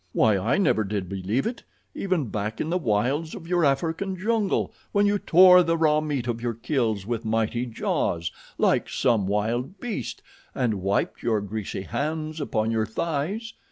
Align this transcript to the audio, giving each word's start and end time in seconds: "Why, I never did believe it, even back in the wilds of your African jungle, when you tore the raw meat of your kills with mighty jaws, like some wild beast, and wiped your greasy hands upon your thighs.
"Why, 0.13 0.35
I 0.35 0.57
never 0.57 0.83
did 0.83 1.07
believe 1.07 1.45
it, 1.45 1.63
even 1.93 2.29
back 2.29 2.59
in 2.59 2.71
the 2.71 2.79
wilds 2.79 3.35
of 3.35 3.47
your 3.47 3.63
African 3.63 4.17
jungle, 4.17 4.73
when 4.91 5.05
you 5.05 5.19
tore 5.19 5.61
the 5.61 5.77
raw 5.77 6.01
meat 6.01 6.25
of 6.27 6.41
your 6.41 6.55
kills 6.55 7.05
with 7.05 7.23
mighty 7.23 7.67
jaws, 7.67 8.31
like 8.57 8.89
some 8.89 9.27
wild 9.27 9.79
beast, 9.79 10.23
and 10.55 10.81
wiped 10.81 11.21
your 11.21 11.39
greasy 11.39 11.83
hands 11.83 12.41
upon 12.41 12.71
your 12.71 12.87
thighs. 12.87 13.53